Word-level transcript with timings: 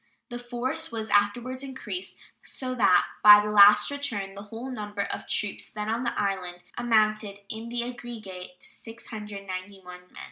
The 0.29 0.39
force 0.39 0.91
was 0.91 1.11
afterwards 1.11 1.63
increased, 1.63 2.17
so 2.41 2.73
that 2.73 3.05
by 3.21 3.39
the 3.39 3.51
last 3.51 3.91
return 3.91 4.33
the 4.33 4.41
whole 4.41 4.71
number 4.71 5.03
of 5.03 5.27
troops 5.27 5.69
then 5.69 5.89
on 5.89 6.05
the 6.05 6.19
island 6.19 6.63
amounted 6.75 7.41
in 7.49 7.69
the 7.69 7.83
aggregate 7.87 8.59
to 8.61 8.67
691 8.67 9.99
men. 10.11 10.15